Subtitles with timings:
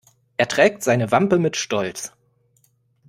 [0.37, 2.11] Er trägt seine Wampe mit Stolz.